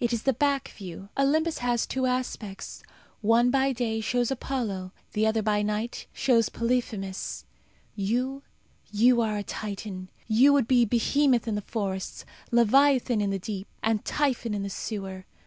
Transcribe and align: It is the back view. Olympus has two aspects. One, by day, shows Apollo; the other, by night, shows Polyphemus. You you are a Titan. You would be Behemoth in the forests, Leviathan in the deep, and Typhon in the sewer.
It 0.00 0.12
is 0.12 0.24
the 0.24 0.34
back 0.34 0.68
view. 0.68 1.08
Olympus 1.16 1.60
has 1.60 1.86
two 1.86 2.04
aspects. 2.04 2.82
One, 3.22 3.50
by 3.50 3.72
day, 3.72 4.02
shows 4.02 4.30
Apollo; 4.30 4.92
the 5.14 5.26
other, 5.26 5.40
by 5.40 5.62
night, 5.62 6.04
shows 6.12 6.50
Polyphemus. 6.50 7.46
You 7.96 8.42
you 8.92 9.22
are 9.22 9.38
a 9.38 9.42
Titan. 9.42 10.10
You 10.26 10.52
would 10.52 10.68
be 10.68 10.84
Behemoth 10.84 11.48
in 11.48 11.54
the 11.54 11.62
forests, 11.62 12.26
Leviathan 12.50 13.22
in 13.22 13.30
the 13.30 13.38
deep, 13.38 13.66
and 13.82 14.04
Typhon 14.04 14.52
in 14.52 14.62
the 14.62 14.68
sewer. 14.68 15.24